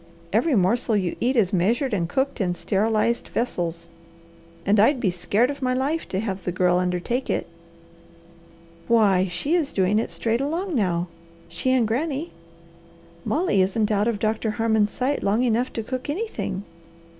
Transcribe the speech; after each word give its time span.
Every 0.33 0.55
morsel 0.55 0.95
you 0.95 1.15
eat 1.19 1.35
is 1.35 1.53
measured 1.53 1.93
and 1.93 2.09
cooked 2.09 2.41
in 2.41 2.55
sterilized 2.55 3.27
vessels, 3.27 3.87
and 4.65 4.79
I'd 4.79 4.99
be 4.99 5.11
scared 5.11 5.51
of 5.51 5.61
my 5.61 5.75
life 5.75 6.07
to 6.09 6.19
have 6.19 6.43
the 6.43 6.51
girl 6.51 6.79
undertake 6.79 7.29
it." 7.29 7.45
"Why 8.87 9.27
she 9.27 9.53
is 9.53 9.71
doing 9.71 9.99
it 9.99 10.09
straight 10.09 10.41
along 10.41 10.73
now! 10.73 11.07
She 11.49 11.69
and 11.69 11.87
Granny! 11.87 12.31
Molly 13.25 13.61
isn't 13.61 13.91
out 13.91 14.07
of 14.07 14.17
Doctor 14.17 14.49
Harmon's 14.49 14.89
sight 14.89 15.21
long 15.21 15.43
enough 15.43 15.71
to 15.73 15.83
cook 15.83 16.09
anything. 16.09 16.63